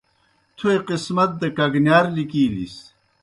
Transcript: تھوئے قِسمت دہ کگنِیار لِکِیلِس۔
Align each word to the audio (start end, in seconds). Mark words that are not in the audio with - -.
تھوئے 0.57 0.77
قِسمت 0.87 1.31
دہ 1.39 1.47
کگنِیار 1.57 2.05
لِکِیلِس۔ 2.15 2.75